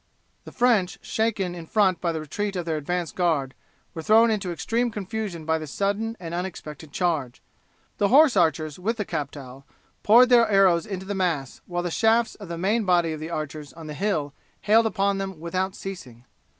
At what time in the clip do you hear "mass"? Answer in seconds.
11.13-11.61